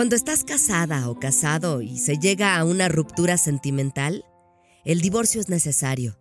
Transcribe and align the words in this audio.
Cuando 0.00 0.16
estás 0.16 0.44
casada 0.44 1.10
o 1.10 1.20
casado 1.20 1.82
y 1.82 1.98
se 1.98 2.16
llega 2.16 2.56
a 2.56 2.64
una 2.64 2.88
ruptura 2.88 3.36
sentimental, 3.36 4.24
el 4.86 5.02
divorcio 5.02 5.42
es 5.42 5.50
necesario. 5.50 6.16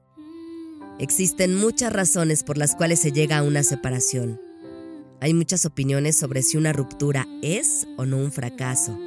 Existen 0.99 1.55
muchas 1.55 1.93
razones 1.93 2.43
por 2.43 2.57
las 2.57 2.75
cuales 2.75 2.99
se 2.99 3.13
llega 3.13 3.37
a 3.37 3.43
una 3.43 3.63
separación. 3.63 4.41
Hay 5.21 5.33
muchas 5.33 5.65
opiniones 5.65 6.17
sobre 6.17 6.43
si 6.43 6.57
una 6.57 6.73
ruptura 6.73 7.25
es 7.41 7.87
o 7.95 8.05
no 8.05 8.17
un 8.17 8.33
fracaso. 8.33 8.99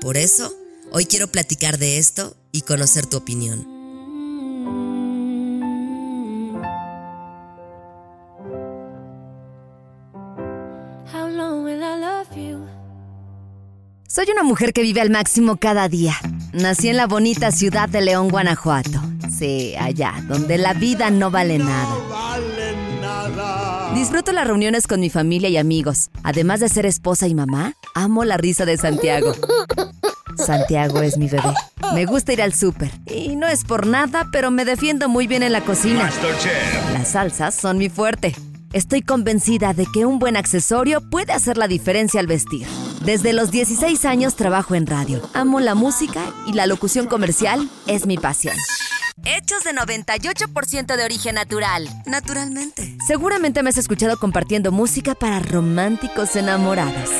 Por 0.00 0.16
eso, 0.16 0.52
hoy 0.90 1.06
quiero 1.06 1.30
platicar 1.30 1.78
de 1.78 1.98
esto 1.98 2.36
y 2.50 2.62
conocer 2.62 3.06
tu 3.06 3.16
opinión. 3.16 3.69
Soy 14.12 14.26
una 14.32 14.42
mujer 14.42 14.72
que 14.72 14.82
vive 14.82 15.00
al 15.00 15.08
máximo 15.10 15.56
cada 15.56 15.88
día. 15.88 16.16
Nací 16.52 16.88
en 16.88 16.96
la 16.96 17.06
bonita 17.06 17.52
ciudad 17.52 17.88
de 17.88 18.00
León, 18.00 18.28
Guanajuato. 18.28 19.00
Sí, 19.30 19.76
allá, 19.78 20.14
donde 20.26 20.58
la 20.58 20.74
vida 20.74 21.10
no 21.10 21.30
vale 21.30 21.58
nada. 21.58 21.94
Disfruto 23.94 24.32
las 24.32 24.48
reuniones 24.48 24.88
con 24.88 24.98
mi 24.98 25.10
familia 25.10 25.48
y 25.48 25.58
amigos. 25.58 26.10
Además 26.24 26.58
de 26.58 26.68
ser 26.68 26.86
esposa 26.86 27.28
y 27.28 27.36
mamá, 27.36 27.74
amo 27.94 28.24
la 28.24 28.36
risa 28.36 28.64
de 28.64 28.76
Santiago. 28.78 29.32
Santiago 30.36 31.02
es 31.02 31.16
mi 31.16 31.28
bebé. 31.28 31.54
Me 31.94 32.04
gusta 32.04 32.32
ir 32.32 32.42
al 32.42 32.52
súper. 32.52 32.90
Y 33.06 33.36
no 33.36 33.46
es 33.46 33.62
por 33.62 33.86
nada, 33.86 34.26
pero 34.32 34.50
me 34.50 34.64
defiendo 34.64 35.08
muy 35.08 35.28
bien 35.28 35.44
en 35.44 35.52
la 35.52 35.60
cocina. 35.60 36.10
Las 36.92 37.12
salsas 37.12 37.54
son 37.54 37.78
mi 37.78 37.88
fuerte. 37.88 38.34
Estoy 38.72 39.02
convencida 39.02 39.74
de 39.74 39.84
que 39.92 40.06
un 40.06 40.20
buen 40.20 40.36
accesorio 40.36 41.00
puede 41.00 41.32
hacer 41.32 41.58
la 41.58 41.66
diferencia 41.66 42.20
al 42.20 42.28
vestir. 42.28 42.68
Desde 43.04 43.32
los 43.32 43.50
16 43.50 44.04
años 44.04 44.36
trabajo 44.36 44.76
en 44.76 44.86
radio. 44.86 45.28
Amo 45.34 45.58
la 45.58 45.74
música 45.74 46.32
y 46.46 46.52
la 46.52 46.68
locución 46.68 47.08
comercial 47.08 47.68
es 47.88 48.06
mi 48.06 48.16
pasión. 48.16 48.54
Hechos 49.24 49.64
de 49.64 49.72
98% 49.72 50.96
de 50.96 51.04
origen 51.04 51.34
natural. 51.34 51.88
Naturalmente. 52.06 52.96
Seguramente 53.04 53.64
me 53.64 53.70
has 53.70 53.76
escuchado 53.76 54.16
compartiendo 54.18 54.70
música 54.70 55.16
para 55.16 55.40
románticos 55.40 56.36
enamorados. 56.36 57.10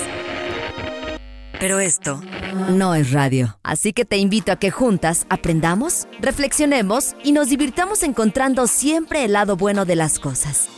Pero 1.58 1.80
esto 1.80 2.22
no 2.70 2.94
es 2.94 3.10
radio. 3.10 3.58
Así 3.64 3.92
que 3.92 4.04
te 4.04 4.18
invito 4.18 4.52
a 4.52 4.56
que 4.56 4.70
juntas 4.70 5.26
aprendamos, 5.28 6.06
reflexionemos 6.20 7.16
y 7.24 7.32
nos 7.32 7.48
divirtamos 7.48 8.04
encontrando 8.04 8.68
siempre 8.68 9.24
el 9.24 9.32
lado 9.32 9.56
bueno 9.56 9.84
de 9.84 9.96
las 9.96 10.20
cosas. 10.20 10.68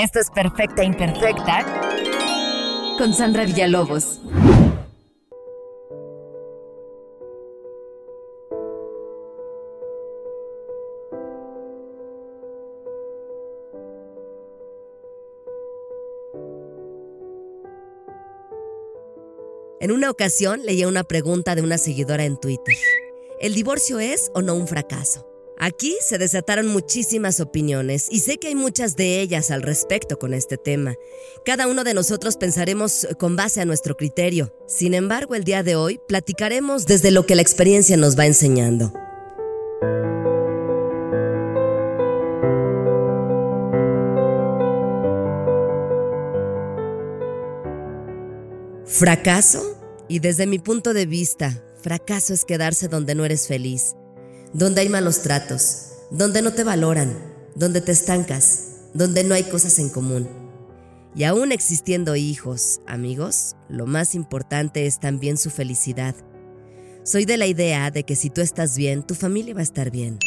Esto 0.00 0.20
es 0.20 0.30
Perfecta 0.30 0.84
Imperfecta 0.84 1.66
con 2.98 3.12
Sandra 3.12 3.44
Villalobos. 3.44 4.20
En 19.80 19.90
una 19.90 20.12
ocasión 20.12 20.64
leía 20.64 20.86
una 20.86 21.02
pregunta 21.02 21.56
de 21.56 21.62
una 21.62 21.76
seguidora 21.76 22.24
en 22.24 22.36
Twitter. 22.38 22.76
¿El 23.40 23.56
divorcio 23.56 23.98
es 23.98 24.30
o 24.32 24.42
no 24.42 24.54
un 24.54 24.68
fracaso? 24.68 25.37
Aquí 25.60 25.96
se 26.00 26.18
desataron 26.18 26.68
muchísimas 26.68 27.40
opiniones 27.40 28.06
y 28.10 28.20
sé 28.20 28.38
que 28.38 28.46
hay 28.46 28.54
muchas 28.54 28.94
de 28.94 29.20
ellas 29.20 29.50
al 29.50 29.62
respecto 29.62 30.16
con 30.16 30.32
este 30.32 30.56
tema. 30.56 30.94
Cada 31.44 31.66
uno 31.66 31.82
de 31.82 31.94
nosotros 31.94 32.36
pensaremos 32.36 33.08
con 33.18 33.34
base 33.34 33.60
a 33.60 33.64
nuestro 33.64 33.96
criterio. 33.96 34.54
Sin 34.68 34.94
embargo, 34.94 35.34
el 35.34 35.42
día 35.42 35.64
de 35.64 35.74
hoy 35.74 35.98
platicaremos 36.06 36.86
desde 36.86 37.10
lo 37.10 37.26
que 37.26 37.34
la 37.34 37.42
experiencia 37.42 37.96
nos 37.96 38.16
va 38.16 38.26
enseñando. 38.26 38.92
¿Fracaso? 48.86 49.76
Y 50.06 50.20
desde 50.20 50.46
mi 50.46 50.60
punto 50.60 50.94
de 50.94 51.06
vista, 51.06 51.64
fracaso 51.82 52.32
es 52.32 52.44
quedarse 52.44 52.86
donde 52.86 53.16
no 53.16 53.24
eres 53.24 53.48
feliz 53.48 53.96
donde 54.52 54.80
hay 54.80 54.88
malos 54.88 55.22
tratos, 55.22 55.88
donde 56.10 56.42
no 56.42 56.52
te 56.52 56.64
valoran, 56.64 57.16
donde 57.54 57.80
te 57.80 57.92
estancas, 57.92 58.68
donde 58.94 59.24
no 59.24 59.34
hay 59.34 59.44
cosas 59.44 59.78
en 59.78 59.90
común. 59.90 60.28
Y 61.14 61.24
aún 61.24 61.52
existiendo 61.52 62.16
hijos, 62.16 62.80
amigos, 62.86 63.56
lo 63.68 63.86
más 63.86 64.14
importante 64.14 64.86
es 64.86 65.00
también 65.00 65.36
su 65.36 65.50
felicidad. 65.50 66.14
Soy 67.04 67.24
de 67.24 67.36
la 67.36 67.46
idea 67.46 67.90
de 67.90 68.04
que 68.04 68.16
si 68.16 68.30
tú 68.30 68.40
estás 68.40 68.76
bien, 68.76 69.02
tu 69.02 69.14
familia 69.14 69.54
va 69.54 69.60
a 69.60 69.64
estar 69.64 69.90
bien. 69.90 70.18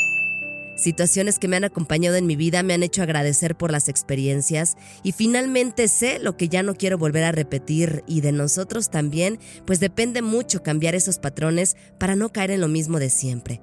Situaciones 0.76 1.38
que 1.38 1.48
me 1.48 1.58
han 1.58 1.64
acompañado 1.64 2.16
en 2.16 2.26
mi 2.26 2.36
vida 2.36 2.64
me 2.64 2.74
han 2.74 2.82
hecho 2.82 3.04
agradecer 3.04 3.56
por 3.56 3.72
las 3.72 3.88
experiencias 3.88 4.78
y 5.04 5.12
finalmente 5.12 5.88
sé 5.88 6.18
lo 6.18 6.38
que 6.38 6.50
ya 6.50 6.64
no 6.64 6.74
quiero 6.74 6.98
volver 6.98 7.24
a 7.24 7.32
repetir 7.32 8.04
y 8.08 8.22
de 8.22 8.32
nosotros 8.32 8.90
también, 8.90 9.40
pues 9.66 9.80
depende 9.80 10.24
mucho 10.24 10.64
cambiar 10.64 10.96
esos 10.96 11.20
patrones 11.20 11.76
para 12.00 12.16
no 12.16 12.30
caer 12.30 12.50
en 12.52 12.62
lo 12.62 12.68
mismo 12.68 12.98
de 12.98 13.12
siempre. 13.12 13.62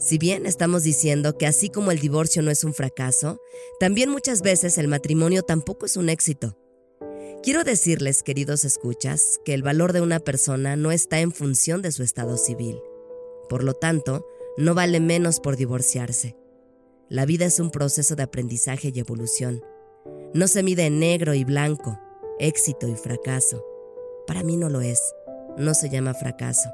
Si 0.00 0.16
bien 0.16 0.46
estamos 0.46 0.82
diciendo 0.82 1.36
que 1.36 1.46
así 1.46 1.68
como 1.68 1.90
el 1.90 1.98
divorcio 1.98 2.40
no 2.40 2.50
es 2.50 2.64
un 2.64 2.72
fracaso, 2.72 3.38
también 3.78 4.08
muchas 4.08 4.40
veces 4.40 4.78
el 4.78 4.88
matrimonio 4.88 5.42
tampoco 5.42 5.84
es 5.84 5.98
un 5.98 6.08
éxito. 6.08 6.56
Quiero 7.42 7.64
decirles, 7.64 8.22
queridos 8.22 8.64
escuchas, 8.64 9.40
que 9.44 9.52
el 9.52 9.62
valor 9.62 9.92
de 9.92 10.00
una 10.00 10.18
persona 10.18 10.74
no 10.74 10.90
está 10.90 11.20
en 11.20 11.32
función 11.32 11.82
de 11.82 11.92
su 11.92 12.02
estado 12.02 12.38
civil. 12.38 12.80
Por 13.50 13.62
lo 13.62 13.74
tanto, 13.74 14.26
no 14.56 14.74
vale 14.74 15.00
menos 15.00 15.38
por 15.38 15.58
divorciarse. 15.58 16.34
La 17.10 17.26
vida 17.26 17.44
es 17.44 17.60
un 17.60 17.70
proceso 17.70 18.16
de 18.16 18.22
aprendizaje 18.22 18.92
y 18.94 19.00
evolución. 19.00 19.62
No 20.32 20.48
se 20.48 20.62
mide 20.62 20.86
en 20.86 20.98
negro 20.98 21.34
y 21.34 21.44
blanco, 21.44 22.00
éxito 22.38 22.88
y 22.88 22.94
fracaso. 22.96 23.66
Para 24.26 24.44
mí 24.44 24.56
no 24.56 24.70
lo 24.70 24.80
es. 24.80 25.00
No 25.58 25.74
se 25.74 25.90
llama 25.90 26.14
fracaso. 26.14 26.70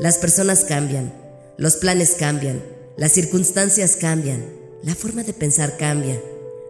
Las 0.00 0.16
personas 0.16 0.64
cambian 0.64 1.27
los 1.58 1.76
planes 1.76 2.14
cambian, 2.14 2.62
las 2.96 3.10
circunstancias 3.10 3.96
cambian, 3.96 4.44
la 4.84 4.94
forma 4.94 5.24
de 5.24 5.32
pensar 5.32 5.76
cambia, 5.76 6.22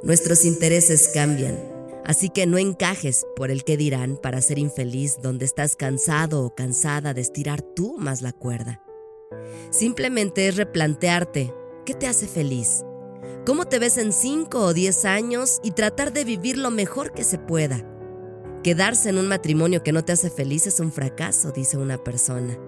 nuestros 0.02 0.46
intereses 0.46 1.10
cambian. 1.12 1.58
Así 2.06 2.30
que 2.30 2.46
no 2.46 2.56
encajes 2.56 3.26
por 3.36 3.50
el 3.50 3.64
que 3.64 3.76
dirán 3.76 4.16
para 4.16 4.40
ser 4.40 4.58
infeliz 4.58 5.18
donde 5.20 5.44
estás 5.44 5.76
cansado 5.76 6.42
o 6.42 6.54
cansada 6.54 7.12
de 7.12 7.20
estirar 7.20 7.60
tú 7.60 7.96
más 7.98 8.22
la 8.22 8.32
cuerda. 8.32 8.82
Simplemente 9.68 10.48
es 10.48 10.56
replantearte 10.56 11.52
qué 11.84 11.92
te 11.92 12.06
hace 12.06 12.26
feliz, 12.26 12.82
cómo 13.44 13.66
te 13.66 13.78
ves 13.78 13.98
en 13.98 14.14
5 14.14 14.58
o 14.58 14.72
10 14.72 15.04
años 15.04 15.60
y 15.62 15.72
tratar 15.72 16.14
de 16.14 16.24
vivir 16.24 16.56
lo 16.56 16.70
mejor 16.70 17.12
que 17.12 17.24
se 17.24 17.36
pueda. 17.36 17.84
Quedarse 18.62 19.10
en 19.10 19.18
un 19.18 19.28
matrimonio 19.28 19.82
que 19.82 19.92
no 19.92 20.02
te 20.02 20.12
hace 20.12 20.30
feliz 20.30 20.66
es 20.66 20.80
un 20.80 20.92
fracaso, 20.92 21.52
dice 21.52 21.76
una 21.76 22.02
persona. 22.02 22.58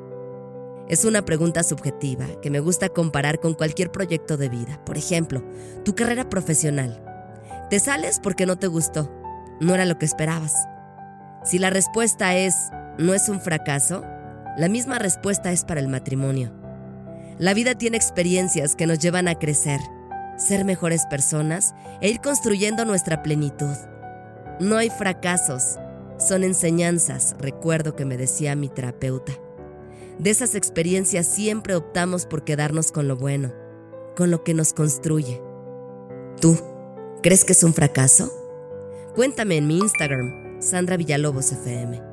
Es 0.90 1.04
una 1.04 1.24
pregunta 1.24 1.62
subjetiva 1.62 2.26
que 2.42 2.50
me 2.50 2.58
gusta 2.58 2.88
comparar 2.88 3.38
con 3.38 3.54
cualquier 3.54 3.92
proyecto 3.92 4.36
de 4.36 4.48
vida. 4.48 4.84
Por 4.84 4.98
ejemplo, 4.98 5.40
tu 5.84 5.94
carrera 5.94 6.28
profesional. 6.28 7.00
Te 7.70 7.78
sales 7.78 8.18
porque 8.20 8.44
no 8.44 8.56
te 8.56 8.66
gustó, 8.66 9.08
no 9.60 9.72
era 9.72 9.84
lo 9.84 9.98
que 9.98 10.04
esperabas. 10.04 10.52
Si 11.44 11.60
la 11.60 11.70
respuesta 11.70 12.34
es 12.34 12.56
no 12.98 13.14
es 13.14 13.28
un 13.28 13.40
fracaso, 13.40 14.02
la 14.56 14.68
misma 14.68 14.98
respuesta 14.98 15.52
es 15.52 15.64
para 15.64 15.78
el 15.78 15.86
matrimonio. 15.86 16.52
La 17.38 17.54
vida 17.54 17.76
tiene 17.76 17.96
experiencias 17.96 18.74
que 18.74 18.88
nos 18.88 18.98
llevan 18.98 19.28
a 19.28 19.36
crecer, 19.36 19.78
ser 20.36 20.64
mejores 20.64 21.06
personas 21.06 21.72
e 22.00 22.08
ir 22.08 22.20
construyendo 22.20 22.84
nuestra 22.84 23.22
plenitud. 23.22 23.76
No 24.58 24.76
hay 24.76 24.90
fracasos, 24.90 25.78
son 26.18 26.42
enseñanzas, 26.42 27.36
recuerdo 27.38 27.94
que 27.94 28.04
me 28.04 28.16
decía 28.16 28.56
mi 28.56 28.68
terapeuta. 28.68 29.32
De 30.18 30.30
esas 30.30 30.54
experiencias 30.54 31.26
siempre 31.26 31.74
optamos 31.74 32.26
por 32.26 32.44
quedarnos 32.44 32.92
con 32.92 33.08
lo 33.08 33.16
bueno, 33.16 33.52
con 34.16 34.30
lo 34.30 34.44
que 34.44 34.54
nos 34.54 34.72
construye. 34.72 35.40
¿Tú 36.40 36.58
crees 37.22 37.44
que 37.44 37.52
es 37.52 37.62
un 37.62 37.74
fracaso? 37.74 38.32
Cuéntame 39.14 39.56
en 39.56 39.66
mi 39.66 39.78
Instagram, 39.78 40.60
Sandra 40.60 40.96
Villalobos 40.96 41.52
FM. 41.52 42.09